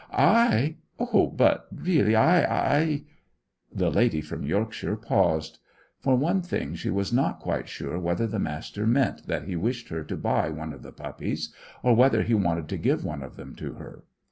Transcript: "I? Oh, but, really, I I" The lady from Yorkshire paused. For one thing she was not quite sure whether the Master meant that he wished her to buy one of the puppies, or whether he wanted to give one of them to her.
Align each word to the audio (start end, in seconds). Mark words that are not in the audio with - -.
"I? 0.11 0.77
Oh, 0.97 1.27
but, 1.27 1.67
really, 1.71 2.15
I 2.15 2.79
I" 2.79 3.03
The 3.81 3.91
lady 3.91 4.19
from 4.19 4.43
Yorkshire 4.47 4.95
paused. 4.95 5.59
For 5.99 6.15
one 6.15 6.41
thing 6.41 6.73
she 6.73 6.89
was 6.89 7.13
not 7.13 7.37
quite 7.39 7.69
sure 7.69 7.99
whether 7.99 8.25
the 8.25 8.39
Master 8.39 8.87
meant 8.87 9.27
that 9.27 9.43
he 9.43 9.55
wished 9.55 9.89
her 9.89 10.03
to 10.05 10.17
buy 10.17 10.49
one 10.49 10.73
of 10.73 10.81
the 10.81 10.91
puppies, 10.91 11.53
or 11.83 11.95
whether 11.95 12.23
he 12.23 12.33
wanted 12.33 12.67
to 12.69 12.77
give 12.77 13.05
one 13.05 13.21
of 13.21 13.35
them 13.35 13.53
to 13.57 13.73
her. 13.73 14.03